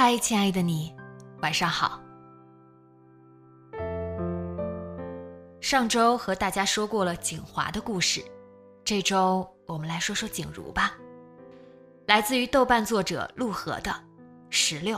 [0.00, 0.94] 嗨，亲爱的你，
[1.42, 2.00] 晚上好。
[5.60, 8.24] 上周和大家说过了景华的故事，
[8.84, 10.94] 这周我们来说说景如吧。
[12.06, 13.90] 来自于豆瓣作者陆河的
[14.50, 14.96] 《石榴》。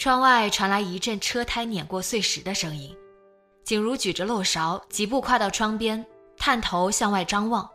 [0.00, 2.96] 窗外传来一阵车胎碾过碎石的声音，
[3.64, 6.02] 景如举着漏勺，疾步跨到窗边，
[6.38, 7.68] 探头向外张望。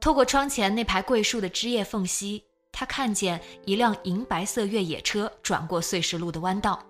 [0.00, 6.80] 透过窗前那排桂树的枝叶缝隙，他看见一辆银白色越野车转过碎石路的弯道，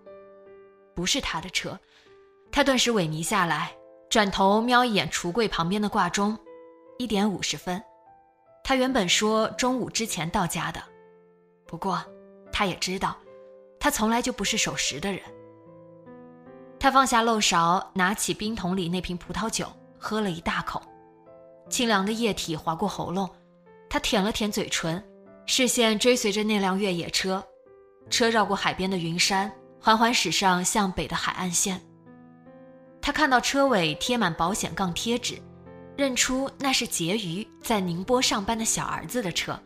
[0.94, 1.80] 不是他的车。
[2.52, 3.74] 他顿时萎靡下来，
[4.10, 6.38] 转头瞄一眼橱柜旁边的挂钟，
[6.98, 7.82] 一点五十分。
[8.62, 10.82] 他原本说中午之前到家的，
[11.66, 12.04] 不过
[12.52, 13.16] 他也知道。
[13.86, 15.20] 他从来就不是守时的人。
[16.76, 20.82] 他放下漏勺，拿起冰桶里那瓶葡萄酒，喝了一大口，
[21.70, 23.30] 清凉的液体划过喉咙。
[23.88, 25.00] 他舔了舔嘴唇，
[25.46, 27.40] 视线追随着那辆越野车，
[28.10, 31.80] 车绕过海边的云山，缓缓驶上向北的海岸线。
[33.00, 35.40] 他看到车尾贴满保险杠贴纸，
[35.96, 39.56] 认出那是婕妤在宁波上班的小儿子的车。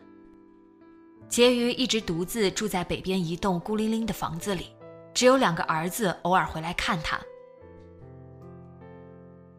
[1.31, 4.67] 婕妤一直独自住在北边一栋孤零零的房子里，
[5.13, 7.17] 只有两个儿子偶尔回来看她。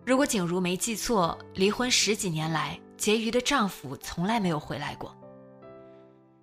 [0.04, 5.16] 如果景如没记错，离婚十几年来，婕妤的丈夫从来没有回来过。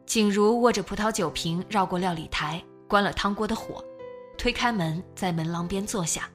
[0.08, 3.86] 景如握着葡萄酒瓶，绕过料理台，关了汤锅的火，
[4.36, 6.28] 推开门，在门廊边坐下。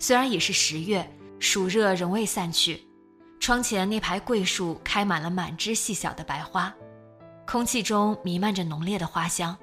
[0.00, 2.82] 虽然已是十月，暑热仍未散去，
[3.38, 6.74] 窗前那排桂树开满了满枝细小的白花。
[7.50, 9.58] 空气中弥漫着浓烈的花香，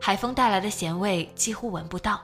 [0.00, 2.22] 海风带来的咸味几乎闻不到。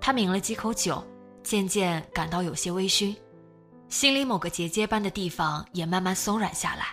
[0.00, 1.06] 他抿了几口酒，
[1.44, 3.14] 渐渐感到有些微醺，
[3.88, 6.86] 心里某个结节般的地方也慢慢松软下来。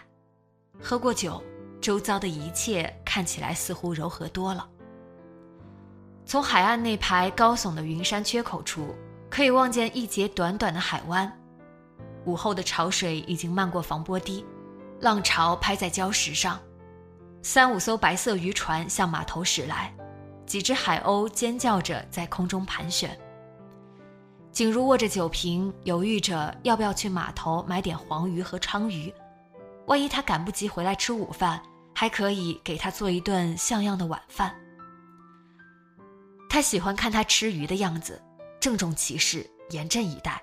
[0.80, 1.44] 喝过酒，
[1.82, 4.70] 周遭的一切看起来似乎柔和多了。
[6.28, 8.94] 从海岸那排高耸的云山缺口处，
[9.32, 11.42] 可以望见一截短短的海湾。
[12.26, 14.46] 午后的潮水已经漫过防波堤，
[15.00, 16.60] 浪潮拍在礁石上。
[17.42, 19.94] 三五艘白色渔船向码头驶来，
[20.46, 23.18] 几只海鸥尖叫着在空中盘旋。
[24.52, 29.14] 景如握着酒瓶，犹豫着要不要去码头买点黄鱼和鲳鱼，
[29.88, 31.62] 万一他赶不及回来吃午饭，
[31.96, 34.54] 还可以给他做一顿像样的晚饭。
[36.50, 38.22] 他喜欢看他吃鱼的样子，
[38.60, 40.42] 郑重其事，严阵以待，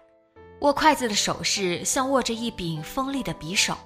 [0.60, 3.76] 握筷子的手势像握着一柄锋利的匕首，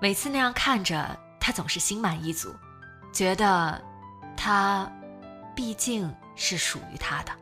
[0.00, 1.16] 每次那样看着。
[1.44, 2.54] 他总是心满意足，
[3.12, 3.82] 觉得
[4.36, 4.88] 他
[5.56, 7.32] 毕竟是属于他的。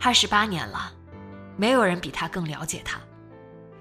[0.00, 0.90] 二十八年了，
[1.58, 2.98] 没有人比他更了解他。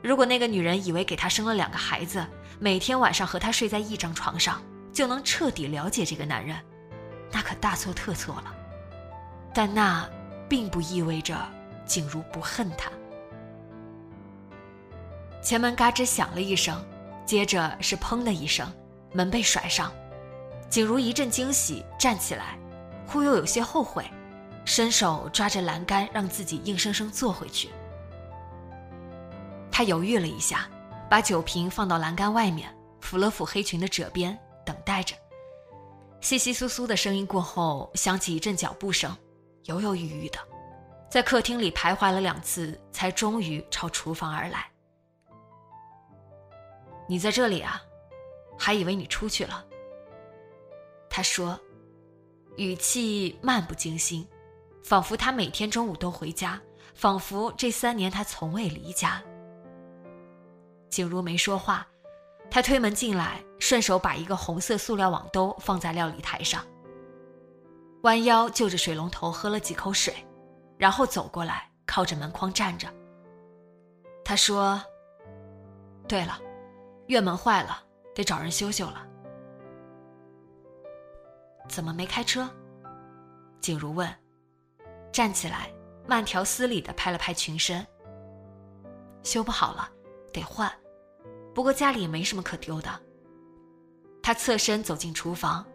[0.03, 2.27] 如果那个女人以为给他生了两个孩子，
[2.59, 4.61] 每天晚上和他睡在一张床上，
[4.91, 6.61] 就能彻底了解这个男人，
[7.31, 8.53] 那可大错特错了。
[9.53, 10.05] 但那
[10.49, 11.37] 并不意味着
[11.85, 12.91] 景如不恨他。
[15.41, 16.85] 前门嘎吱响了一声。
[17.25, 18.71] 接着是砰的一声，
[19.13, 19.91] 门被甩上，
[20.69, 22.57] 景如一阵惊喜，站起来，
[23.07, 24.05] 忽又有些后悔，
[24.65, 27.69] 伸手抓着栏杆，让自己硬生生坐回去。
[29.71, 30.67] 他犹豫了一下，
[31.09, 35.15] 把酒瓶放到栏杆外面，抚了抚黑裙的褶边，等待着。
[36.21, 39.15] 窸窸窣窣的声音过后，响起一阵脚步声，
[39.65, 40.37] 犹犹豫豫的，
[41.09, 44.70] 在客厅里徘徊了两次，才终于朝厨房而来。
[47.11, 47.83] 你在这里啊，
[48.57, 49.65] 还以为你出去了，
[51.09, 51.59] 他说，
[52.55, 54.25] 语气漫不经心，
[54.81, 56.57] 仿佛他每天中午都回家，
[56.95, 59.21] 仿佛这三年他从未离家。
[60.89, 61.85] 景如没说话，
[62.49, 66.65] 他推门进来，顺手把一个红色塑料网兜放在料理台上，
[68.03, 70.15] 弯腰就着水龙头喝了几口水，
[70.77, 72.87] 然后走过来，靠着门框站着。
[74.23, 74.81] 他说
[76.07, 76.39] ：“对了，
[77.11, 77.83] 院门坏了，
[78.15, 79.05] 得找人修修了。
[81.67, 82.49] 怎么没开车？”
[83.59, 84.09] 景如问。
[85.11, 85.69] 站起来，
[86.07, 87.85] 慢条斯理的拍了拍裙身。
[89.23, 89.91] 修不好了，
[90.31, 90.71] 得换。
[91.53, 92.89] 不过家里也没什么可丢的。
[94.23, 95.65] 他侧身走进厨房，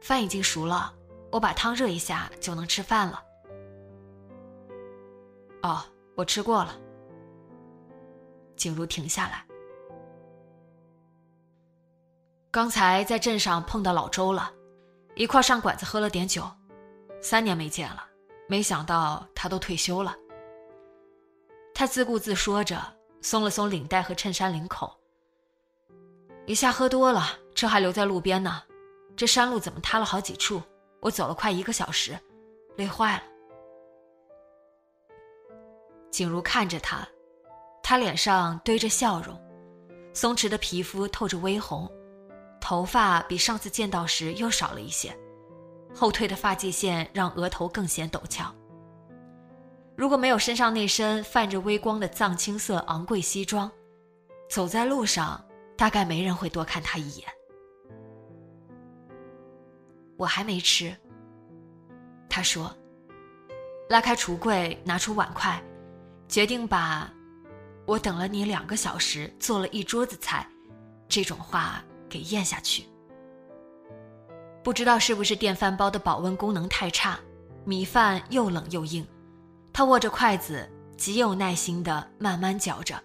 [0.00, 0.90] 饭已经熟了，
[1.30, 3.22] 我把汤热一下就能吃饭了。
[5.64, 5.84] 哦，
[6.14, 6.74] 我吃过了。
[8.56, 9.45] 景如停下来，
[12.56, 14.50] 刚才在镇上碰到老周了，
[15.14, 16.42] 一块上馆子喝了点酒，
[17.20, 18.02] 三年没见了，
[18.48, 20.16] 没想到他都退休了。
[21.74, 22.96] 他自顾自说着。
[23.20, 24.96] 松了松领带和衬衫领口，
[26.46, 28.62] 一下喝多了，车还留在路边呢。
[29.16, 30.62] 这山路怎么塌了好几处？
[31.00, 32.18] 我走了快一个小时，
[32.76, 33.22] 累坏了。
[36.10, 37.06] 景如看着他，
[37.82, 39.38] 他脸上堆着笑容，
[40.14, 41.90] 松弛的皮肤透着微红，
[42.68, 45.16] 头发比上次见到时又少了一些，
[45.94, 48.52] 后退的发际线让额头更显陡峭。
[49.96, 53.70] 如果没有身上那身泛着微光的藏青色昂贵西装，
[54.50, 55.40] 走在路上
[55.76, 57.28] 大概没人会多看他一眼。
[60.16, 60.92] 我还没吃。
[62.28, 62.76] 他说，
[63.88, 65.62] 拉开橱柜，拿出碗筷，
[66.26, 67.08] 决定把
[67.86, 70.44] “我等了你两个小时，做了一桌子菜”
[71.06, 72.84] 这种话给咽下去。
[74.62, 77.18] 不知道是不是电饭煲的保温功能太差，
[77.64, 79.06] 米饭又冷又硬。
[79.72, 83.00] 他握着筷子，极有耐心的慢慢嚼着。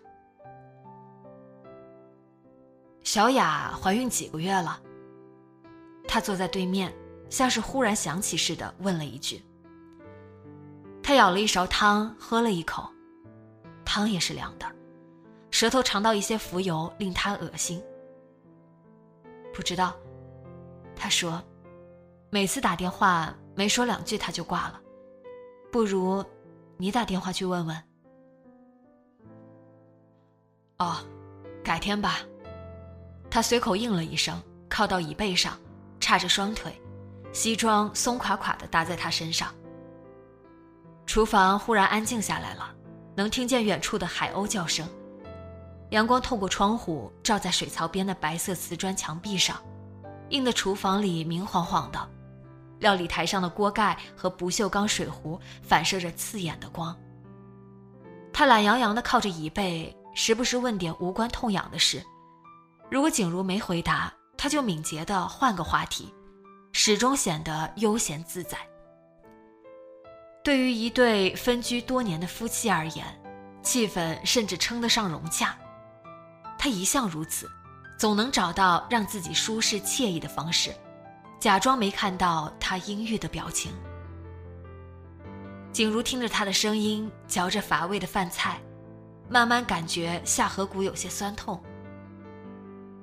[3.03, 4.79] 小雅怀孕几个月了？
[6.07, 6.93] 他坐在对面，
[7.29, 9.43] 像是忽然想起似的问了一句。
[11.03, 12.89] 他舀了一勺汤，喝了一口，
[13.83, 14.65] 汤也是凉的，
[15.51, 17.83] 舌头尝到一些浮油，令他恶心。
[19.53, 19.95] 不知道，
[20.95, 21.41] 他说，
[22.29, 24.81] 每次打电话没说两句他就挂了，
[25.71, 26.23] 不如。
[26.77, 27.83] 你打电话去问问。
[30.79, 30.97] 哦，
[31.63, 32.19] 改天吧。
[33.29, 35.55] 他随口应了一声，靠到椅背上，
[35.99, 36.81] 叉着双腿，
[37.31, 39.53] 西装松垮垮的搭在他身上。
[41.05, 42.73] 厨房忽然安静下来了，
[43.15, 44.87] 能听见远处的海鸥叫声。
[45.91, 49.61] 阳光透过窗户照在水槽边的白色瓷砖墙壁上，
[50.29, 52.09] 映得厨房里明晃晃的。
[52.79, 56.97] 料理台上的锅盖和不锈钢水壶反射着刺眼的光。
[58.31, 62.01] 他懒洋洋地靠着椅背，时不时问点无关痛痒的事。
[62.89, 66.13] 如果景如没回答，他就敏捷地换个话题，
[66.71, 68.57] 始终显得悠闲自在。
[70.41, 73.05] 对于一对分居多年的夫妻而言，
[73.61, 75.55] 气氛甚至称得上融洽。
[76.63, 77.49] 他一向如此，
[77.97, 80.71] 总能找到让自己舒适惬意的方式。
[81.39, 83.71] 假装没看到他阴郁的表情。
[85.73, 88.61] 景如听着他的声音，嚼着乏味的饭菜，
[89.27, 91.59] 慢慢感觉下颌骨有些酸痛。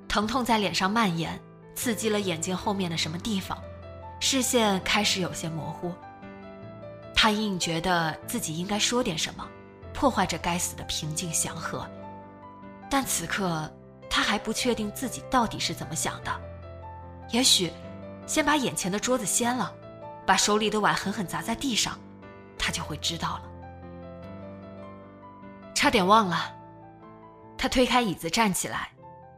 [0.07, 1.37] 疼痛在脸上蔓延，
[1.75, 3.61] 刺激了眼睛后面的什么地方，
[4.21, 5.93] 视线开始有些模糊。
[7.13, 9.45] 他隐隐觉得自己应该说点什么，
[9.93, 11.85] 破坏这该死的平静祥和，
[12.89, 13.71] 但此刻
[14.09, 16.41] 他还不确定自己到底是怎么想的，
[17.31, 17.71] 也许。
[18.25, 19.73] 先把眼前的桌子掀了，
[20.23, 21.97] 把手里的碗狠狠砸在地上，
[22.59, 23.43] 他就会知道了。
[25.73, 26.55] 差点忘了，
[27.57, 28.91] 他推开椅子站起来，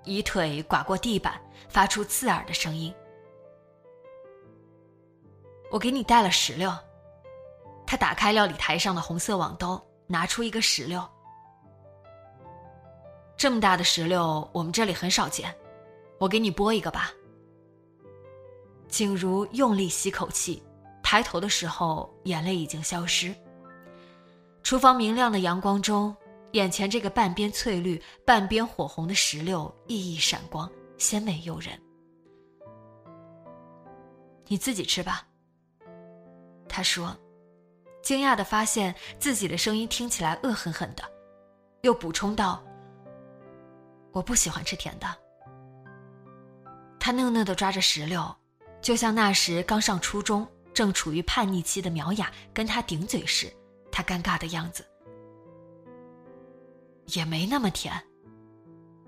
[0.03, 1.39] 以腿刮过地板，
[1.69, 2.93] 发出刺耳的声音。
[5.71, 6.69] 我给你带了石榴。
[7.87, 11.01] 他打开料理台上的红色网兜，拿出一个石榴。
[13.41, 15.51] 这么大的石榴，我们这里很少见，
[16.19, 17.11] 我给你剥一个吧。
[18.87, 20.61] 景如用力吸口气，
[21.01, 23.33] 抬头的时候，眼泪已经消失。
[24.61, 26.15] 厨房明亮的阳光中，
[26.51, 31.73] 眼前这个半边翠绿、半边火红的石榴熠熠闪光，鲜美诱人。
[34.45, 35.25] 你自己吃吧。
[36.69, 37.17] 他说，
[38.03, 41.03] 惊讶的发现自己的声音听起来恶狠狠的，
[41.81, 42.61] 又补充道
[44.11, 45.07] ：“我不喜欢吃甜的。”
[46.99, 48.35] 他讷讷的抓着石榴，
[48.81, 53.51] 就像那时刚上初中、正处于叛逆期的苗雅跟他顶嘴时，
[53.91, 54.85] 他尴尬的样子。
[57.07, 57.93] 也没那么甜。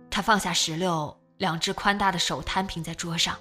[0.10, 3.38] 他放下石榴，两只宽大的手摊平在桌上。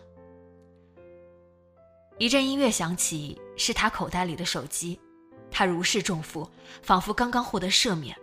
[2.18, 5.00] 一阵音乐响起，是他口袋里的手机。
[5.50, 6.48] 他如释重负，
[6.82, 8.16] 仿佛刚刚获得赦免，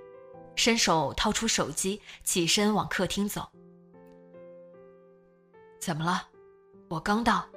[0.60, 3.50] 伸手掏出手机，起身往客厅走。
[5.80, 6.28] 怎么了？
[6.90, 7.48] 我刚到。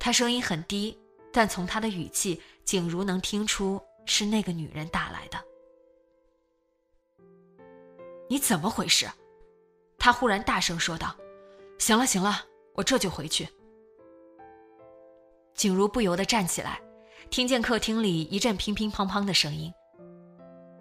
[0.00, 0.98] 他声音很低，
[1.30, 5.38] 但从他的语气，景如能听出是那个女人打来的。
[8.26, 9.06] 你怎么回事？
[9.98, 11.14] 他忽然大声说道
[11.78, 13.46] ：“行了，行了，我这就回去。”
[15.54, 16.80] 景如不由得站起来，
[17.28, 19.70] 听见客厅里一阵乒乒乓乓的声音，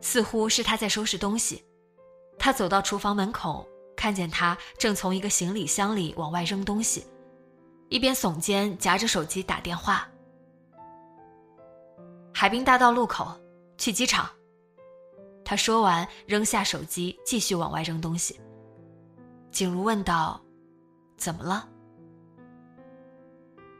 [0.03, 1.63] 似乎是他在收拾东西。
[2.37, 7.05] 他走到厨房门口，看见他正从一个行李箱里往外扔东西，
[7.87, 10.05] 一边耸肩夹着手机打电话。
[12.33, 13.33] 海滨大道路口，
[13.77, 14.29] 去机场。
[15.45, 18.37] 他说完，扔下手机，继续往外扔东西。
[19.51, 20.41] 景如问道
[21.15, 21.69] ：“怎么了？”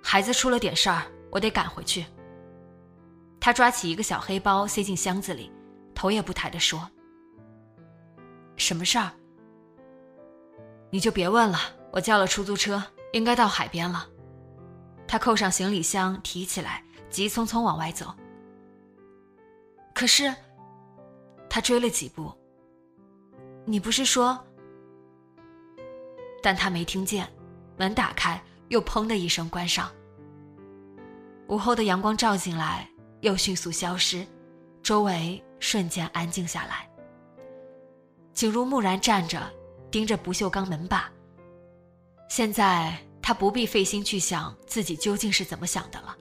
[0.02, 2.06] 孩子出了点事儿，我得赶回去。
[3.42, 5.52] 他抓起一个小黑包，塞进箱子里，
[6.04, 6.90] 头也不抬地说
[8.60, 9.10] ：“什么事儿？
[10.90, 11.58] 你就别问了。
[11.94, 12.84] 我叫了出租车，
[13.14, 14.06] 应该到海边了。”
[15.08, 18.14] 他扣上行李箱，提起来，急匆匆往外走。
[19.96, 20.36] 可是。
[21.50, 22.34] 他追了几步。
[23.64, 24.38] 你不是说？
[26.42, 27.32] 但他没听见，
[27.78, 29.90] 门打开，又砰的一声关上。
[31.48, 32.90] 午后的阳光照进来，
[33.22, 34.28] 又迅速消失，
[34.82, 36.90] 周围瞬间安静下来。
[38.34, 39.42] 景如木然站着，
[39.90, 41.10] 盯着不锈钢门把。
[42.28, 46.18] 现在他不必费心去想自己究竟是怎么想的了。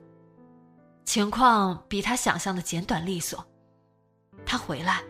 [1.03, 3.45] 情况比他想象的简短利索。
[4.45, 5.03] 他回来。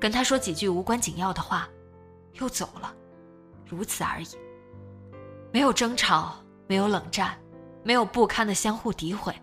[0.00, 1.68] 跟他说几句无关紧要的话，
[2.34, 2.94] 又走了，
[3.66, 4.28] 如此而已。
[5.52, 6.36] 没有争吵，
[6.68, 7.36] 没有冷战，
[7.82, 9.34] 没有不堪的相互诋毁。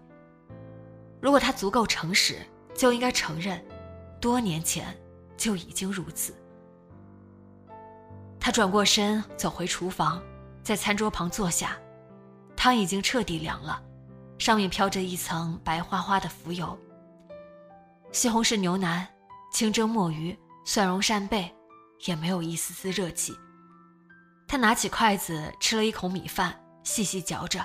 [1.20, 2.38] 如果他足够诚实，
[2.74, 3.62] 就应该承认，
[4.26, 4.88] 多年前
[5.38, 6.34] 就已经如此。
[8.40, 10.20] 他转过身走回厨房，
[10.64, 11.78] 在餐桌旁坐下，
[12.56, 13.80] 汤已经彻底凉了，
[14.40, 16.76] 上面飘着一层白花花的浮油。
[18.12, 19.08] 西红柿牛腩，
[19.54, 20.36] 清蒸墨鱼。
[20.66, 21.54] 蒜蓉扇贝，
[22.08, 23.32] 也没有一丝丝热气。
[24.48, 27.64] 他拿起筷子吃了一口米饭，细细嚼着，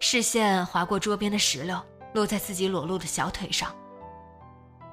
[0.00, 1.78] 视线划过桌边的石榴，
[2.14, 3.76] 落在自己裸露的小腿上。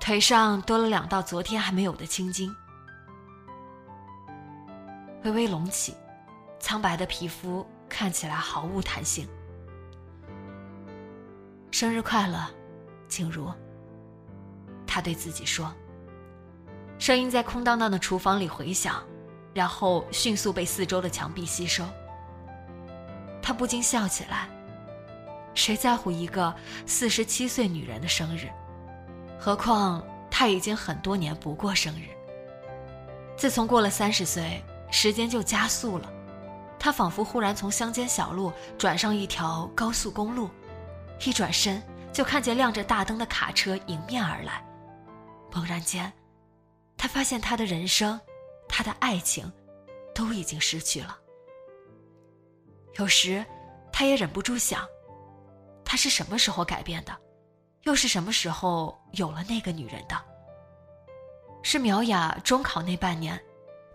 [0.03, 2.53] 腿上多了两道昨天还没有的青筋，
[5.23, 5.95] 微微隆起，
[6.59, 9.25] 苍白的皮肤看起来毫无弹性。
[11.71, 12.45] 生日快乐，
[13.07, 13.49] 静茹。
[14.85, 15.73] 他对自己说。
[16.99, 19.01] 声音在空荡荡的厨房里回响，
[19.53, 21.81] 然后迅速被四周的墙壁吸收。
[23.41, 24.49] 他不禁笑起来。
[25.53, 26.53] 谁在乎一个
[26.85, 28.49] 四十七岁女人的生日？
[29.43, 32.05] 何况他已经很多年不过生日。
[33.35, 36.09] 自从过了三十岁，时间就加速了。
[36.79, 40.49] 他仿佛忽然从乡间小路转上一条高速公路，
[41.25, 41.83] 一转身
[42.13, 44.65] 就看见亮着大灯的卡车迎面而来。
[45.51, 46.09] 猛然间。
[46.95, 48.17] 他发现他的人生，
[48.69, 49.51] 他的爱情，
[50.15, 51.17] 都已经失去了。
[52.97, 53.45] 有时，
[53.91, 54.87] 他也忍不住想，
[55.83, 57.13] 他是什么时候改变的，
[57.83, 60.15] 又是什么时候有了那个女人的？
[61.61, 63.41] 是苗雅中考那半年，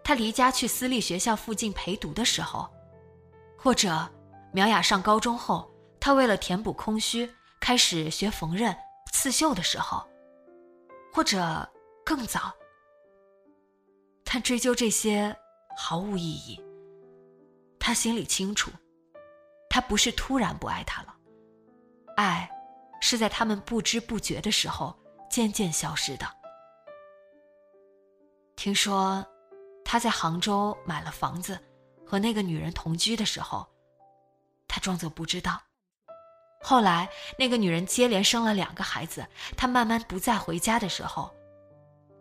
[0.02, 2.68] 她离家去私立学校附近陪读的时候，
[3.58, 4.08] 或者
[4.52, 7.30] 苗雅上高中后，她为了填补空虚
[7.60, 8.74] 开始学缝纫、
[9.12, 10.06] 刺绣的时候，
[11.12, 11.68] 或者
[12.04, 12.52] 更早。
[14.24, 15.34] 但追究这些
[15.76, 16.62] 毫无意义。
[17.80, 18.70] 他心里清楚，
[19.70, 21.14] 他不是突然不爱他了，
[22.16, 22.50] 爱
[23.00, 24.96] 是在他们不知不觉的时候
[25.30, 26.26] 渐渐消失的。
[28.56, 29.24] 听说
[29.84, 31.58] 他在杭州买了房子，
[32.04, 33.66] 和那个女人同居的时候，
[34.66, 35.60] 他装作不知道。
[36.60, 39.24] 后来那个女人接连生了两个孩子，
[39.56, 41.32] 他慢慢不再回家的时候，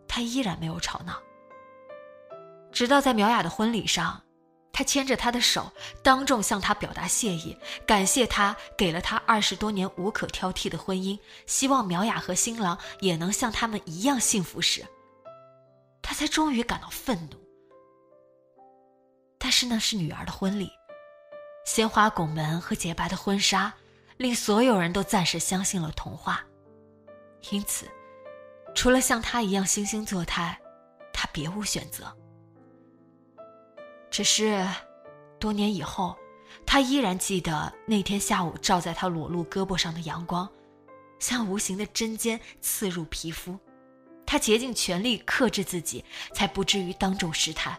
[0.06, 1.20] 他依然没有吵闹。
[2.70, 4.22] 直到在苗雅的婚礼上，
[4.78, 5.72] 他牵着她的手，
[6.04, 14.86] 当众向她表达谢意，感谢她给了他二十多年无可挑剔的婚姻，希望苗雅和新郎也能像他们一样幸福时，
[16.00, 17.36] 他才终于感到愤怒。
[19.36, 20.70] 但是那是女儿的婚礼，
[21.66, 23.74] 鲜花拱门和洁白的婚纱，
[24.16, 26.46] 令所有人都暂时相信了童话。
[27.50, 27.88] 因此，
[28.76, 30.56] 除了像他一样惺惺作态，
[31.12, 32.16] 他别无选择。
[34.10, 34.66] 只是，
[35.38, 36.16] 多年以后，
[36.66, 40.48] 他依然记得那天下午照在他裸露胳膊上的阳光，
[41.18, 43.58] 像无形的针尖刺入皮肤。
[44.26, 47.78] 他竭尽全力克制自己，才不至于当众失态。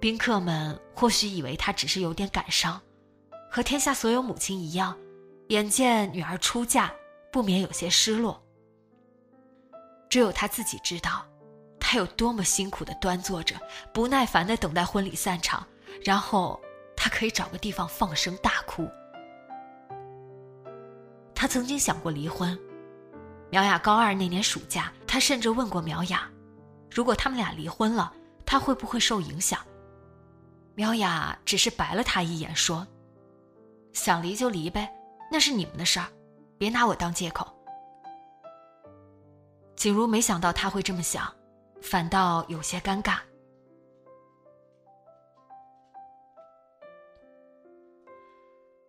[0.00, 2.80] 宾客们或许以为他只是有点感伤，
[3.50, 4.96] 和天下所有母亲一样，
[5.48, 6.92] 眼见女儿出嫁，
[7.32, 8.40] 不免有些失落。
[10.08, 11.26] 只有他自己知道。
[11.86, 13.54] 他有多么辛苦的端坐着，
[13.92, 15.64] 不耐烦的等待婚礼散场，
[16.02, 16.58] 然后
[16.96, 18.88] 他可以找个地方放声大哭。
[21.34, 22.58] 他曾经想过离婚。
[23.50, 26.26] 苗雅高二那年暑假，他甚至问过苗雅，
[26.90, 28.10] 如果他们俩离婚了，
[28.46, 29.60] 他会不会受影响？
[30.74, 32.86] 苗雅只是白了他一眼，说
[33.92, 34.90] ：“想离就离呗，
[35.30, 36.06] 那是你们的事儿，
[36.56, 37.46] 别拿我当借口。”
[39.76, 41.30] 景如没想到他会这么想。
[41.84, 43.18] 反倒有些尴尬。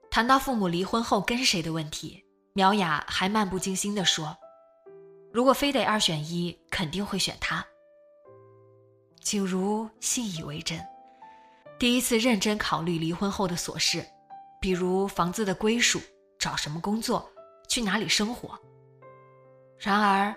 [0.10, 2.24] 谈到父母离婚后跟谁的问题，
[2.54, 4.36] 苗雅还漫不经心地说
[5.34, 7.64] ：“如果非得二选一，肯定会选他。”
[9.20, 10.80] 景如信以为真，
[11.78, 14.06] 第一次认真考虑离婚后的琐事，
[14.62, 16.00] 比如房子的归属、
[16.40, 17.30] 找什么工作、
[17.68, 18.58] 去哪里生活。
[19.78, 20.34] 然而，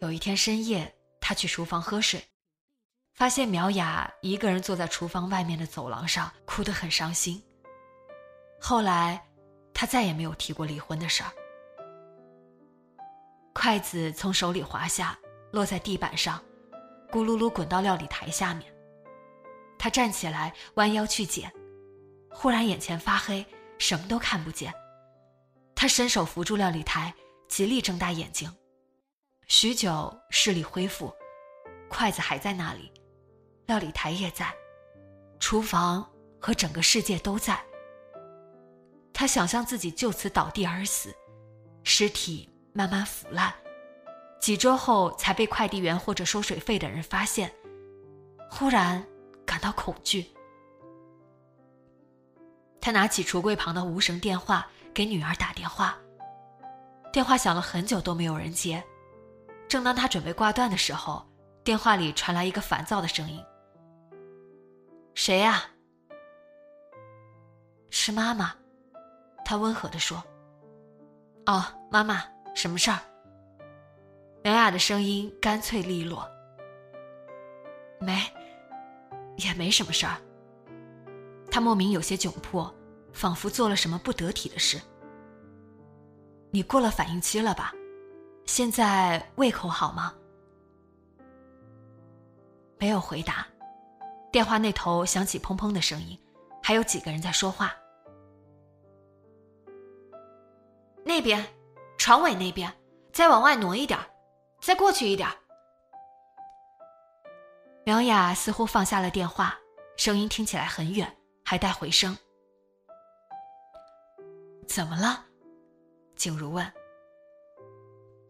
[0.00, 0.92] 有一天深夜。
[1.26, 2.22] 他去厨房喝水，
[3.14, 7.42] 发现苗雅一个人坐在厨房外面的走廊上，哭得很伤心。
[8.60, 9.26] 后来，
[9.72, 11.32] 他再也没有提过离婚的事儿。
[13.54, 15.18] 筷子从手里滑下，
[15.50, 16.38] 落在地板上，
[17.10, 18.70] 咕噜噜滚到料理台下面。
[19.78, 21.50] 他站起来，弯腰去捡，
[22.30, 23.46] 忽然眼前发黑，
[23.78, 24.70] 什么都看不见。
[25.74, 27.14] 他伸手扶住料理台，
[27.48, 28.54] 极力睁大眼睛。
[29.46, 31.12] 许久，视力恢复，
[31.88, 32.90] 筷子还在那里，
[33.66, 34.50] 料理台也在，
[35.38, 36.08] 厨房
[36.40, 37.62] 和整个世界都在。
[39.12, 41.14] 他想象自己就此倒地而死，
[41.82, 43.52] 尸体慢慢腐烂，
[44.40, 47.52] 几周后才被快递员或者收水费的人发现。
[48.50, 49.04] 忽然
[49.44, 50.26] 感到恐惧，
[52.80, 55.98] 他拿起橱柜旁的无绳电话给女儿打电话，
[57.12, 58.82] 电话响了很久都没有人接。
[59.74, 61.26] 正当他准备挂断的时候，
[61.64, 63.44] 电话里传来一个烦躁的声音
[65.16, 65.64] ：“谁呀
[67.90, 68.54] ？”“是妈妈。”
[69.44, 70.22] 他温和地说。
[71.46, 72.22] “哦，妈妈，
[72.54, 73.00] 什么事儿？”
[74.44, 76.24] 苗雅的声音干脆利落。
[77.98, 78.16] “没，
[79.38, 80.16] 也没什么事儿。”
[81.50, 82.72] 他莫名有些窘迫，
[83.12, 84.80] 仿佛做了什么不得体的事。
[86.52, 87.74] “你过了反应期了吧？”
[88.46, 90.14] 现在胃口好吗？
[92.78, 93.46] 没有回答。
[94.30, 96.18] 电话那头响起砰砰的声音，
[96.62, 97.72] 还有几个人在说话。
[101.04, 101.44] 那边，
[101.98, 102.72] 床尾那边，
[103.12, 103.98] 再往外挪一点，
[104.60, 105.28] 再过去一点。
[107.84, 109.58] 苗雅似乎放下了电话，
[109.96, 112.16] 声音听起来很远，还带回声。
[114.66, 115.24] 怎么了？
[116.16, 116.72] 景如问。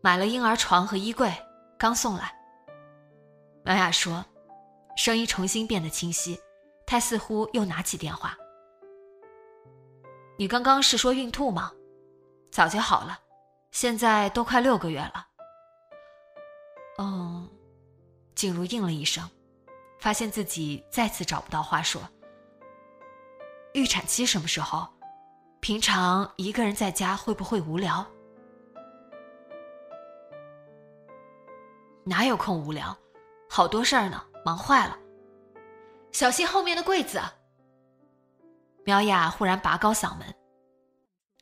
[0.05, 1.33] 买了婴儿床和衣柜，
[1.79, 2.31] 刚送来。
[3.65, 4.23] 苗雅说，
[4.99, 6.39] 声音重新变得清晰。
[6.87, 8.37] 她似乎又拿起电话
[10.37, 11.73] ：“你刚刚是说孕吐吗？
[12.53, 13.19] 早就好了，
[13.71, 15.27] 现在都快六个月了。”
[17.01, 17.49] 嗯，
[18.35, 19.27] 静茹应了一声，
[19.99, 22.03] 发现自己再次找不到话说。
[23.73, 24.87] 预产期什么时候？
[25.61, 28.07] 平常一个人在家会不会无聊？
[32.05, 32.97] 哪有空无聊，
[33.49, 34.99] 好多事儿呢，忙坏了。
[36.13, 37.21] 小心后面的柜子。
[38.85, 40.35] 苗雅忽然拔高嗓门：“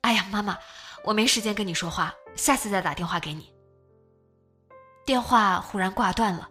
[0.03, 0.57] 哎呀，妈妈，
[1.05, 3.53] 我没时间跟你说话，下次再打电话给你。”
[5.05, 6.49] 电话忽然挂断了，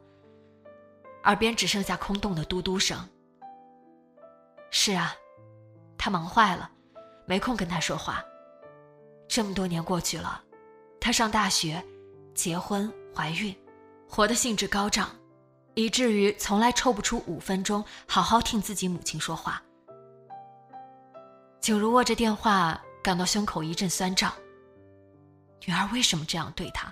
[1.23, 3.07] 耳边只剩下空洞的嘟嘟声。
[4.71, 5.15] 是啊，
[5.97, 6.69] 他忙坏了，
[7.25, 8.21] 没空跟他说话。
[9.29, 10.43] 这么多年过去了，
[10.99, 11.81] 他上大学，
[12.35, 13.55] 结婚，怀孕。
[14.13, 15.09] 活得兴致高涨，
[15.73, 19.63] 以至于从来抽不出五分钟好好听自己母亲说话。
[21.61, 24.33] 景如握着电话，感到胸口一阵酸胀。
[25.65, 26.91] 女儿为什么这样对她？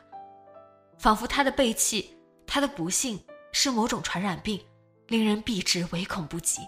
[0.98, 4.66] 仿佛她的背弃，她的不幸是某种传染病，
[5.08, 6.62] 令人避之唯恐不及。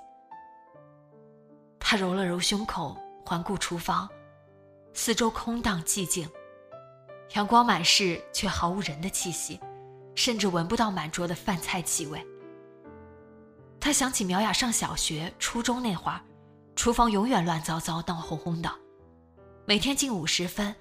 [1.80, 4.10] 她揉了揉胸口，环顾厨房，
[4.94, 6.30] 四周空荡寂静，
[7.36, 9.58] 阳光满室，却毫无人的气息，
[10.22, 12.24] 甚至闻不到满桌的饭菜气味。
[13.80, 16.22] 他想起苗雅上小学、初中那会儿，
[16.76, 18.72] 厨房永远乱糟糟、闹哄哄的。
[19.66, 20.76] 每天近午时分，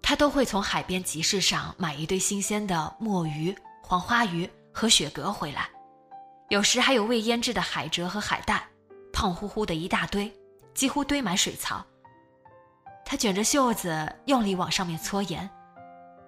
[0.00, 3.52] 他都会从海边集市上买一堆新鲜的墨鱼、
[3.82, 5.68] 黄花鱼和雪蛤回来，
[6.50, 8.64] 有时还有未腌制的海蜇和海带，
[9.12, 10.32] 胖乎乎的一大堆，
[10.72, 11.84] 几乎堆满水槽。
[13.04, 15.50] 他卷着袖子用力往上面搓盐，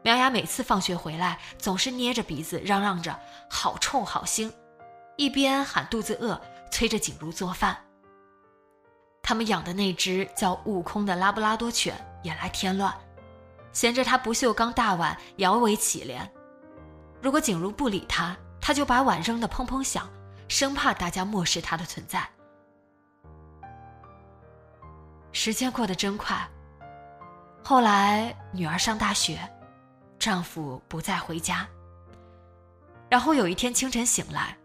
[0.06, 3.18] 苗雅每次放学回来，总是捏着鼻子嚷嚷着
[3.50, 4.48] “好臭，好腥”。
[5.18, 6.40] 一边喊肚子饿，
[6.70, 7.76] 催着景如做饭。
[9.20, 11.92] 他们养的那只叫悟空的拉布拉多犬
[12.22, 12.94] 也来添乱，
[13.72, 16.20] 嫌着他不锈钢大碗摇尾乞怜。
[17.20, 20.08] 如果景如不理他，他就把碗扔得砰砰响，
[20.46, 22.24] 生怕大家漠视他的存在。
[25.32, 26.48] 时间过得真快。
[27.64, 29.36] 后来女儿上大学，
[30.18, 31.66] 丈夫不再回家。
[33.08, 34.56] 然后有一天清晨醒来。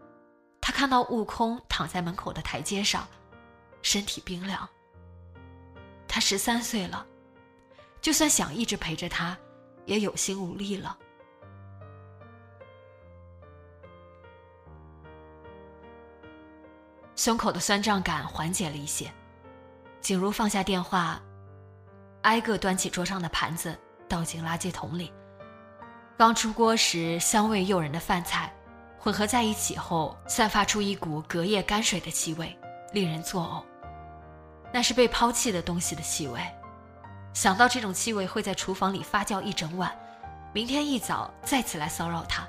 [0.64, 3.04] 他看到悟空躺在门口的台阶上，
[3.82, 4.68] 身体冰凉。
[6.06, 7.04] 他十三岁了，
[8.00, 9.36] 就算想一直陪着他，
[9.86, 10.96] 也有心无力了。
[17.16, 19.12] 胸口的酸胀感缓解了一些，
[20.00, 21.20] 景如放下电话，
[22.22, 23.76] 挨个端起桌上的盘子，
[24.08, 25.12] 倒进垃圾桶里。
[26.16, 28.52] 刚出锅时香味诱人的饭菜。
[28.98, 32.56] 混合在一起后，散发出一股隔夜泔水的气味，
[32.92, 33.64] 令人作呕。
[34.72, 36.40] 那是被抛弃的东西的气味。
[37.34, 39.92] 想到这种气味会在厨房里发酵一整晚，
[40.52, 42.46] 明天一早再次来骚扰他，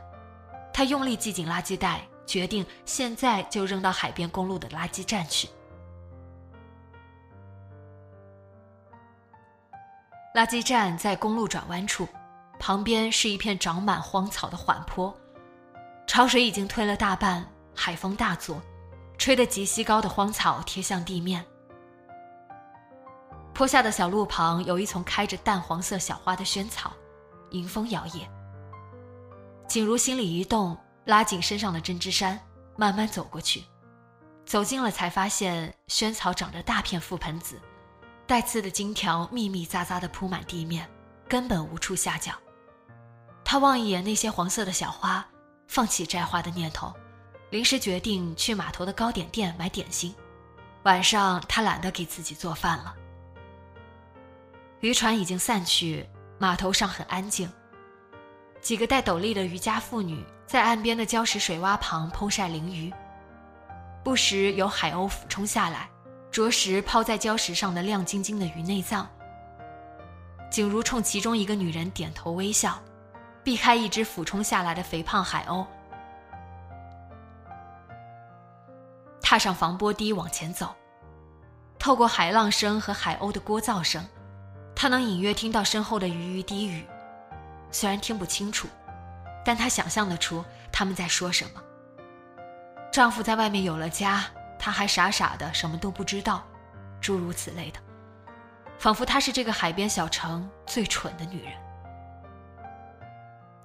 [0.71, 5.49] 他用力系紧垃圾袋，决定现在就扔到海边公路的垃圾站去。
[10.35, 12.07] 垃圾站在公路转弯处，
[12.65, 15.13] 旁边是一片长满荒草的缓坡。
[16.07, 17.45] 潮水已经退了大半，
[17.75, 18.61] 海风大作，
[19.17, 21.45] 吹得极西高的荒草贴向地面。
[23.53, 26.93] 坡下的小路旁有一丛开着淡黄色小花的萱草，
[27.49, 28.25] 迎风摇曳。
[29.67, 32.39] 景如心里一动，拉紧身上的针织衫，
[32.77, 33.65] 慢慢走过去。
[34.45, 37.59] 走近了才发现，萱草长着大片覆盆子，
[38.25, 40.89] 带刺的荆条密密匝匝地铺满地面，
[41.27, 42.31] 根本无处下脚。
[43.53, 45.23] 他望一眼那些黄色的小花。
[45.67, 46.91] 放弃摘花的念头，
[47.51, 50.11] 临时决定去码头的糕点店买点心。
[50.85, 52.95] 晚上他懒得给自己做饭了。
[54.79, 56.03] 渔船已经散去，
[56.39, 57.47] 码头上很安静。
[58.59, 62.91] 几个戴斗笠的渔家妇女在岸边的礁石水洼旁烹晒鲮鱼，
[64.03, 65.87] 不时有海鸥俯冲下来，
[66.31, 69.07] 啄食抛在礁石上的亮晶晶的鱼内脏。
[70.49, 72.81] 景如冲其中一个女人点头微笑。
[73.43, 75.65] 避开一只俯冲下来的肥胖海鸥，
[79.21, 80.73] 踏上防波堤往前走。
[81.77, 84.05] 透过海浪声和海鸥的聒噪声，
[84.73, 86.85] 他能隐约听到身后的鱼鱼低语，
[87.69, 88.69] 虽然听不清楚，
[89.43, 91.61] 但他想象得出他们在说什么。
[92.89, 94.23] 丈夫在外面有了家，
[94.57, 96.41] 她还傻傻的什么都不知道，
[97.01, 97.79] 诸如此类的，
[98.77, 101.62] 仿佛她是这个海边小城最蠢的女人。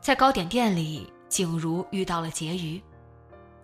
[0.00, 2.82] 在糕点店里，景如遇到了婕妤，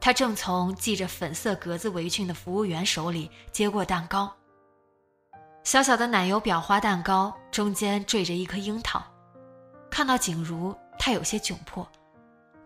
[0.00, 4.30] 她正从系着粉色格子围裙的服务员手里接过蛋糕。
[5.62, 9.02] 小小的奶油裱花蛋糕中间缀着一颗樱桃。
[9.90, 11.88] 看到景如，她有些窘迫，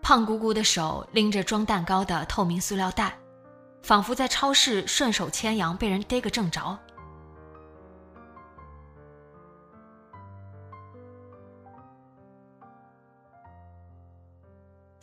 [0.02, 3.16] 胖鼓鼓的手拎着装蛋糕的透明塑料袋，
[3.82, 6.76] 仿佛在超市顺手牵羊被人逮个正着。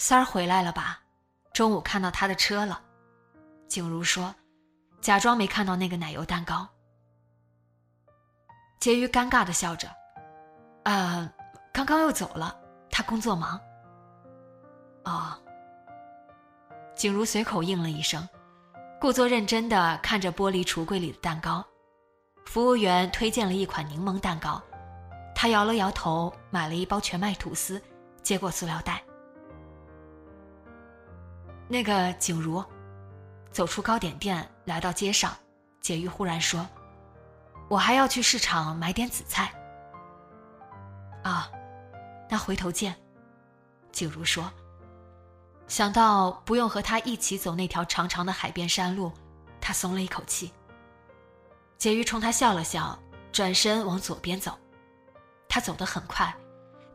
[0.07, 0.99] 三儿回来了吧？
[1.51, 2.79] 中午看到他的车了。
[3.67, 4.35] 景如说，
[5.01, 6.69] 假装没看到那个奶油蛋糕。
[8.79, 9.89] 婕妤尴尬的笑着
[10.85, 11.27] ：“呃，
[11.73, 12.55] 刚刚又走了，
[12.91, 13.59] 他工作忙。”
[15.05, 15.35] 哦。
[16.95, 18.29] 景如随口应了一声，
[19.01, 21.65] 故作认真的看着玻璃橱柜里的蛋糕。
[22.45, 24.61] 服务员推荐了一款柠檬蛋糕，
[25.33, 27.81] 他摇了摇头，买了一包全麦吐司，
[28.21, 29.03] 接过塑料袋。
[31.67, 32.63] 那个景如，
[33.51, 35.35] 走出糕点店，来到街上，
[35.81, 36.67] 解玉忽然说
[37.67, 39.51] ：“我还要去市场买点紫菜。”
[41.23, 41.49] 啊，
[42.29, 42.95] 那回头见。
[43.91, 44.51] 景如说。
[45.67, 49.11] 想到不用和他一起走那条长长的海边山路，
[49.59, 50.53] 他松了一口气。
[51.79, 52.99] 婕妤冲他笑了笑，
[53.31, 54.55] 转身往左边走。
[55.49, 56.31] 他走得很快，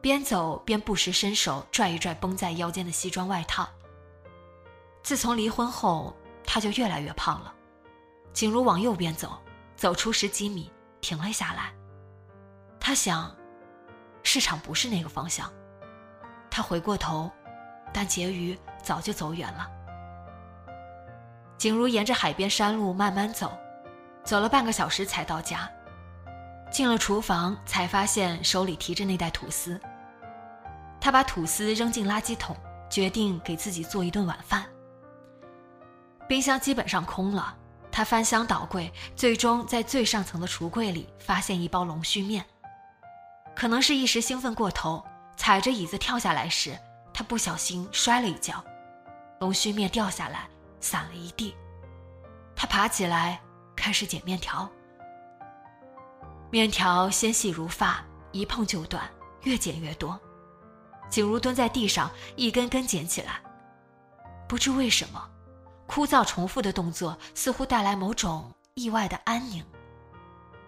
[0.01, 3.69] 边走边不时伸手拽一拽绷在腰间的西装外套。
[5.03, 7.55] 自从离婚后，他就越来越胖了。
[8.33, 9.39] 景如往右边走，
[9.77, 11.73] 走出十几米，停了下来。
[12.79, 13.35] 他想，
[14.23, 15.51] 市场不是那个方向。
[16.51, 17.31] 他回过头，
[17.93, 19.69] 但婕妤早就走远了。
[21.59, 23.53] 景如沿着海边山路慢慢走，
[24.25, 25.71] 走了半个小时才到家。
[26.71, 29.81] 进了厨房，才发现手里提着那袋吐司。
[31.01, 32.57] 他把吐司扔进垃圾桶，
[32.89, 34.65] 决定给自己做一顿晚饭。
[36.31, 37.57] 冰箱基本上空了，
[37.91, 42.47] 他翻箱倒柜，最终在最上层的橱柜里发现一包龙须面。
[43.57, 45.05] 可能是一时兴奋过头，
[45.37, 46.79] 踩着椅子跳下来时，
[47.13, 48.65] 他不小心摔了一跤，
[49.41, 51.53] 龙须面掉下来，散了一地。
[52.55, 53.41] 他爬起来，
[53.75, 54.71] 开始剪面条。
[56.49, 59.03] 面条纤细如发，一碰就断，
[59.43, 60.17] 越剪越多。
[61.09, 63.41] 景如蹲在地上，一根根捡起来。
[64.47, 65.30] 不知为什么，
[65.91, 69.61] 枯燥重复的动作似乎带来某种意外的安宁。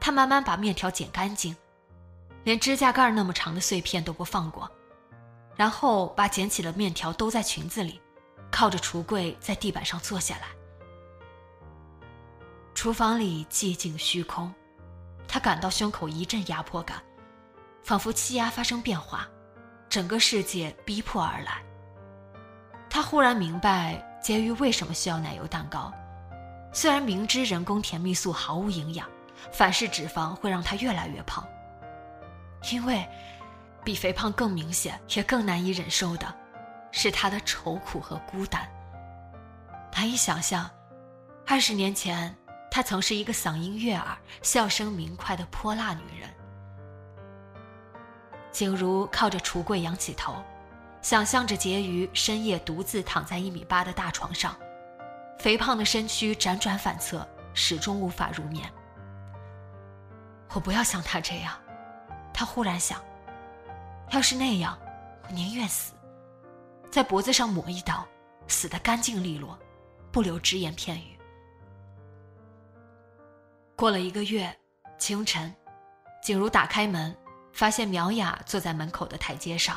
[0.00, 1.56] 他慢慢把面条剪干净，
[2.42, 4.68] 连指甲盖那么长的碎片都不放过，
[5.54, 8.00] 然后把捡起的面条兜在裙子里，
[8.50, 10.48] 靠着橱柜在地板上坐下来。
[12.74, 14.52] 厨房里寂静虚空。
[15.28, 17.00] 他感到胸口一阵压迫感，
[17.85, 19.28] 仿佛气压发生变化，
[19.88, 21.62] 整个世界逼迫而来。
[22.90, 25.92] 他忽然明白婕妤为什么需要奶油蛋糕，
[26.72, 29.08] 虽然明知人工甜蜜素毫无营养，
[29.50, 31.46] 反式脂肪会让他越来越胖。
[32.72, 33.06] 因为，
[33.85, 36.35] 比肥胖更明显也更难以忍受的，
[36.92, 38.66] 是他的愁苦和孤单。
[39.92, 40.70] 难以想象，
[41.46, 42.35] 二十年前。
[42.74, 46.30] 她曾是一个嗓音悦耳、笑声明快的泼辣女人。
[48.50, 50.42] 景如靠着橱柜仰起头，
[51.03, 54.57] 想象着婕妤深夜独自躺在一米八的大床上，
[55.38, 58.73] 肥胖的身躯辗转反侧，始终无法入眠。
[60.55, 61.53] 我不要像他这样，
[62.33, 63.03] 他忽然想，
[64.12, 64.79] 要是那样，
[65.25, 65.93] 我宁愿死，
[66.88, 68.07] 在脖子上抹一刀，
[68.47, 69.59] 死得干净利落，
[70.12, 71.19] 不留只言片语。
[73.75, 74.57] 过了一个月，
[74.99, 75.53] 清晨，
[76.23, 77.17] 景如打开门，
[77.53, 79.77] 发现苗雅坐在门口的台阶上，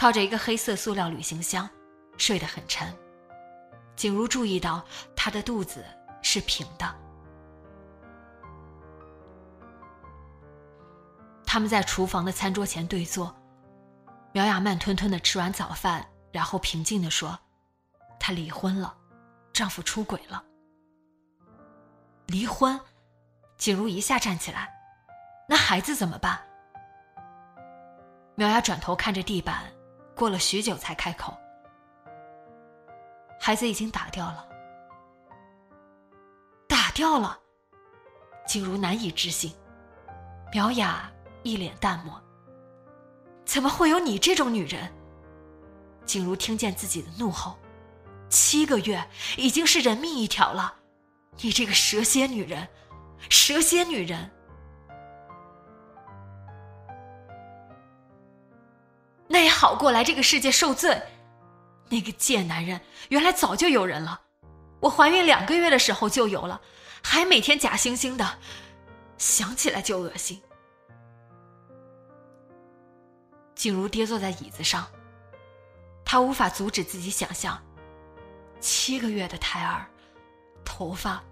[0.00, 1.68] 靠着一个黑色塑料旅行箱，
[2.16, 2.90] 睡得很沉。
[3.96, 4.82] 景如注意到
[5.14, 5.84] 她的肚子
[6.22, 6.90] 是平的。
[11.44, 13.36] 他们在厨房的餐桌前对坐，
[14.32, 17.38] 苗雅慢吞吞的吃完早饭，然后平静的说
[18.18, 18.96] ：“她离婚了，
[19.52, 20.42] 丈夫出轨了。
[22.28, 22.80] 离婚。”
[23.58, 24.72] 景如一下站起来，
[25.46, 26.40] 那孩子怎么办？
[28.34, 29.70] 苗雅转头看着地板，
[30.20, 31.34] 过了许久才开口
[33.40, 34.46] ：“孩子已经打掉了。”
[36.68, 37.40] 打掉了。
[38.46, 39.50] 景如难以置信，
[40.52, 41.10] 苗雅
[41.42, 42.22] 一脸淡漠
[43.46, 44.92] ：“怎么会有你这种女人？”
[46.04, 47.58] 景如听见自己的怒吼
[48.28, 49.02] ：“七个月
[49.38, 50.74] 已经是人命一条了，
[51.40, 52.68] 你这个蛇蝎女人！”
[53.30, 54.30] 蛇蝎女人，
[59.60, 61.02] 跑过来这个世界受罪。
[61.90, 64.18] 那个贱男人原来早就有人了，
[64.80, 66.58] 我怀孕两个月的时候就有了，
[67.02, 68.38] 还每天假惺惺的，
[69.18, 70.40] 想起来就恶心。
[73.54, 74.86] 静如跌坐在椅子上，
[76.06, 77.62] 她无法阻止自己想象，
[78.60, 79.86] 七个月的胎儿，
[80.64, 81.22] 头发，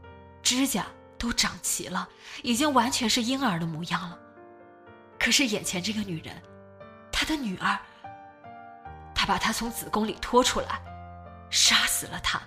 [0.42, 0.84] 指甲。
[1.16, 2.08] 都长齐了，
[2.44, 4.16] 已经完全是婴儿的模样了。
[5.18, 6.40] 可是眼前这个女人，
[7.10, 7.76] 她的女儿，
[9.18, 10.80] 他把她从子宫里拖出来，
[11.50, 12.40] 杀死了她。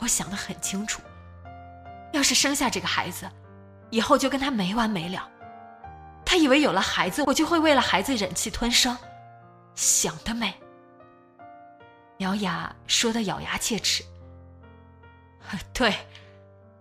[0.00, 1.00] 我想的很清楚，
[2.12, 3.30] 要是生下这个孩子，
[3.90, 5.30] 以后就跟他没完没了。
[6.26, 8.98] 他以为有了孩子，我就会为了孩子忍气吞声，
[9.76, 10.52] 想得美。
[12.16, 14.02] 苗雅说的咬牙切齿。
[15.72, 15.94] 对，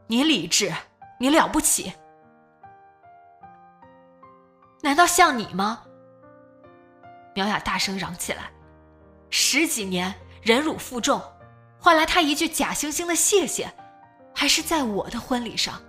[0.07, 0.73] 你理智，
[1.19, 1.93] 你了不起。
[4.81, 5.83] 难道像你吗？
[7.37, 8.49] 苗雅大声嚷起来，
[9.29, 11.21] 十几年忍辱负重，
[11.79, 13.71] 换来他一句假惺惺的谢谢，
[14.33, 15.79] 还是在我的婚礼上。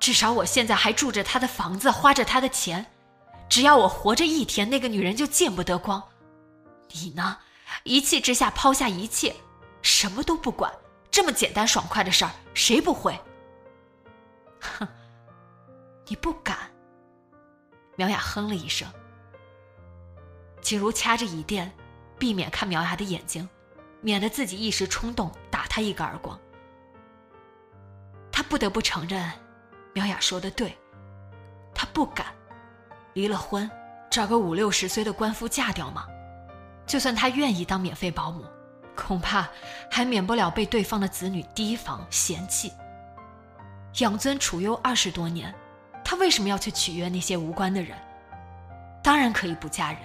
[0.00, 2.86] 至少我现在还住着他的房子，花着他的钱，
[3.46, 6.02] 只要我活着一天，那个女人就见不得光。
[6.92, 7.36] 你呢？
[7.84, 9.36] 一气之下抛下一切，
[9.82, 10.72] 什么都不管，
[11.10, 13.20] 这么简单爽快的事儿，谁不会？
[14.60, 14.88] 哼，
[16.06, 16.56] 你不敢。
[17.98, 18.88] 苗雅哼了一声。
[20.62, 21.72] 景如掐着椅垫，
[22.16, 23.48] 避免看苗雅的眼睛，
[24.00, 26.38] 免得自己一时冲动打他一个耳光。
[28.30, 29.28] 他不得不承认，
[29.92, 30.78] 苗雅说的对，
[31.74, 32.26] 他不敢。
[33.14, 33.68] 离了婚，
[34.08, 36.06] 找个五六十岁的官夫嫁掉吗？
[36.86, 38.44] 就算他愿意当免费保姆，
[38.94, 39.48] 恐怕
[39.90, 42.72] 还免不了被对方的子女提防嫌弃。
[43.98, 45.52] 养尊处优二十多年，
[46.08, 47.94] 他为什么要去取悦那些无关的人？
[49.02, 50.00] 当然可以不嫁人，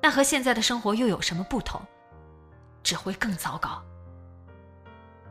[0.00, 1.82] 那和现在的生活又有什么不同？
[2.84, 3.82] 只会更糟糕。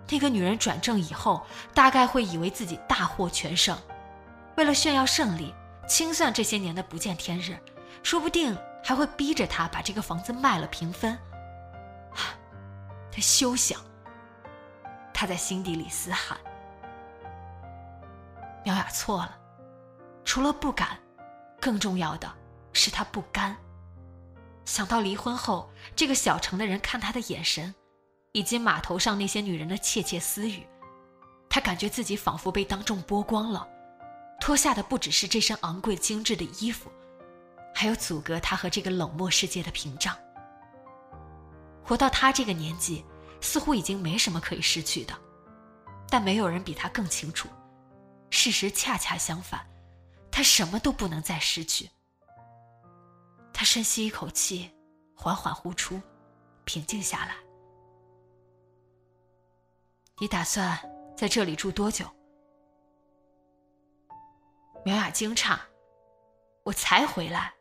[0.10, 1.42] 那个女人转正以后，
[1.74, 3.78] 大概会以为自己大获全胜，
[4.58, 5.56] 为了炫耀胜利，
[5.88, 7.58] 清算这些年的不见天日，
[8.04, 11.18] 说不定还会逼着他把这个房子卖了平分。
[12.14, 13.80] 他休想！
[15.14, 16.38] 他在心底里嘶喊。
[18.66, 19.38] 苗雅错了，
[20.38, 21.00] 除了不敢，
[21.60, 22.32] 更重要的
[22.72, 23.58] 是他不甘。
[24.66, 27.74] 想到离婚后这个小城的人看他的眼神，
[28.34, 30.64] 以及码头上那些女人的窃窃私语，
[31.50, 33.68] 他感觉自己仿佛被当众剥光了，
[34.40, 36.92] 脱下的不只是这身昂贵精致的衣服，
[37.74, 40.16] 还有阻隔他和这个冷漠世界的屏障。
[41.84, 43.04] 活到他这个年纪，
[43.42, 45.16] 似乎已经没什么可以失去的，
[46.08, 47.50] 但没有人比他更清楚。
[48.30, 49.68] 事实恰恰相反，
[50.38, 51.90] 他什么都不能再失去。
[53.52, 54.70] 他深吸一口气，
[55.16, 56.00] 缓缓呼出，
[56.64, 57.34] 平静下来。
[60.20, 60.80] 你打算
[61.18, 62.06] 在这里住多久？
[64.86, 65.58] 苗雅惊诧
[66.66, 67.56] ：“我才回来，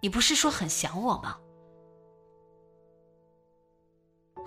[0.00, 1.40] 你不是说很想我吗？”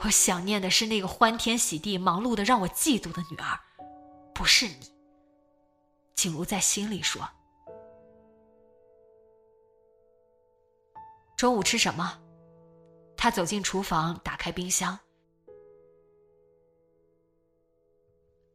[0.06, 3.60] 我想念的是那个欢天喜地、忙碌的让我嫉妒的女儿，
[4.34, 4.90] 不是你。
[6.16, 7.30] 景如在心里说
[11.38, 12.20] ：“中午吃什么？”
[13.16, 14.98] 他走进厨房，打开冰箱。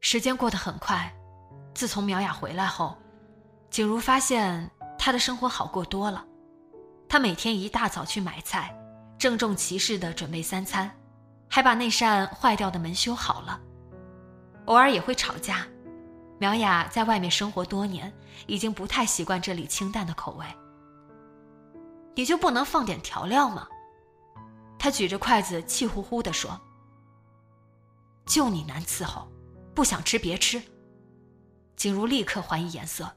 [0.00, 1.12] 时间过得很快，
[1.74, 2.96] 自从苗雅回来后，
[3.70, 4.68] 景如发现
[4.98, 6.26] 她的生活好过多了。
[7.08, 8.76] 她每天一大早去买菜，
[9.16, 10.90] 郑重其事的准备三餐，
[11.48, 13.60] 还把那扇坏掉的门修好了。
[14.66, 15.66] 偶尔也会吵架。
[16.38, 18.12] 苗雅在外面生活多年，
[18.46, 20.44] 已经不太习惯这里清淡的口味。
[22.14, 23.68] 你就不能放点调料吗？
[24.78, 26.60] 他举着筷子气呼呼地说
[28.26, 29.28] ：“就你难伺候，
[29.74, 30.60] 不想吃别吃。”
[31.76, 33.10] 景如立刻还以颜色：“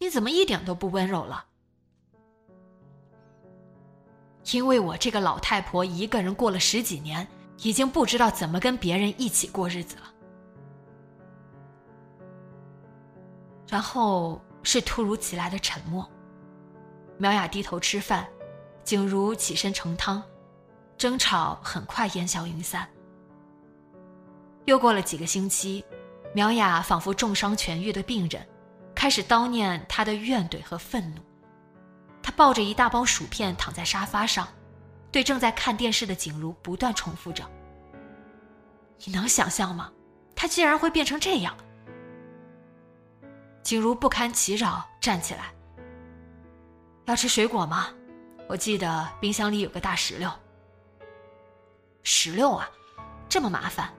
[0.00, 1.44] 你怎么一点都不温柔了？”
[4.52, 7.26] 因为我这个老太婆一个人过了十几年，
[7.58, 10.14] 已经不知道怎么跟别人一起过日子了。
[13.68, 16.08] 然后是突如其来的沉默。
[17.20, 18.26] 苗雅低头吃饭，
[18.82, 20.22] 景如起身盛汤，
[20.96, 22.88] 争吵很快烟消云散。
[24.64, 25.84] 又过了几个星期，
[26.34, 28.48] 苗雅仿佛重伤痊愈的病人，
[28.94, 31.20] 开始叨念她的怨怼和愤怒。
[32.22, 34.48] 她抱着一大包薯片躺在沙发上，
[35.12, 37.44] 对正在看电视的景如不断重复着
[39.04, 39.92] ：“你能想象吗？
[40.34, 41.54] 他竟然会变成这样！”
[43.62, 45.52] 景如不堪其扰，站起来。
[47.10, 47.88] 要吃水果吗？
[48.48, 50.30] 我记得冰箱里有个大石榴。
[52.04, 52.70] 石榴啊，
[53.28, 53.92] 这么麻烦。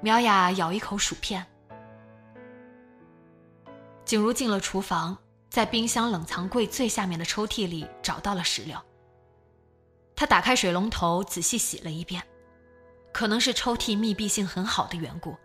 [0.00, 1.46] 苗雅咬一口薯片。
[4.04, 5.16] 景如进了厨房，
[5.48, 8.76] 在冰箱冷藏柜最下面的抽屉里找到了石榴。
[10.16, 12.20] 她打开水龙头，仔细洗了一遍。
[13.12, 15.36] 可能是抽屉密闭性很好的缘故，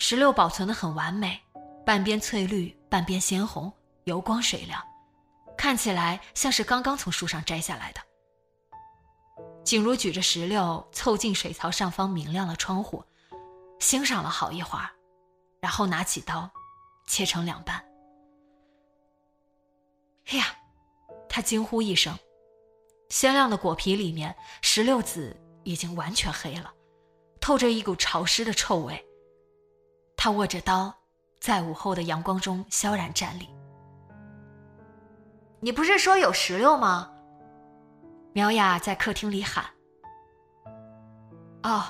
[0.00, 1.40] 石榴保存的很完美。
[1.86, 3.72] 半边翠绿，半边鲜红，
[4.04, 4.82] 油光水亮，
[5.58, 8.00] 看起来像是刚刚从树上摘下来的。
[9.64, 13.04] 景如举着石榴凑近水槽上方明亮的窗户，
[13.80, 14.88] 欣赏了好一会儿，
[15.60, 16.50] 然后拿起刀，
[17.06, 17.84] 切成两半。
[20.28, 20.46] 哎呀！
[21.28, 22.16] 他惊呼一声，
[23.10, 26.72] 鲜亮的果皮里面，石榴籽已经完全黑了，
[27.40, 29.04] 透着一股潮湿的臭味。
[30.16, 30.94] 他握着刀。
[31.40, 33.48] 在午后的阳光中萧然站立。
[35.60, 37.10] 你不是说有石榴吗？
[38.32, 39.64] 苗雅在客厅里喊。
[41.64, 41.82] 哦，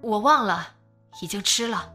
[0.00, 0.76] 我忘了，
[1.20, 1.92] 已经吃了。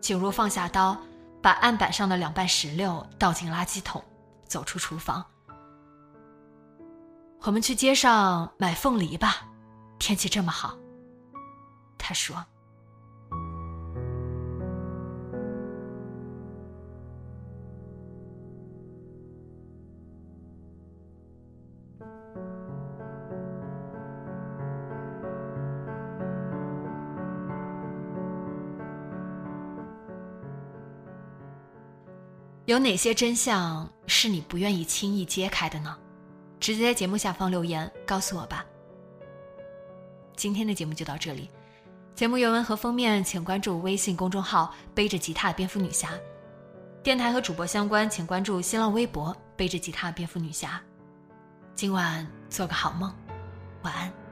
[0.00, 0.96] 景如放下刀，
[1.40, 4.02] 把案板上的两瓣石榴倒进垃圾桶，
[4.46, 5.24] 走出厨房。
[7.42, 9.46] 我们去街上买凤梨吧，
[9.98, 10.76] 天气这么好。”
[11.96, 12.44] 他说。
[32.76, 35.96] 有哪些真相是你不愿意轻易揭开的呢？
[36.60, 38.66] 直接在节目下方留言告诉我吧。
[40.36, 41.48] 今天的节目就到这里，
[42.14, 46.10] 节目原文和封面请关注微信公众号“背着吉他蝙蝠女侠”，
[47.02, 50.78] 电台和主播相关请关注新浪微博“背着吉他蝙蝠女侠”。
[51.74, 53.10] 今晚做个好梦，
[53.84, 54.25] 晚安。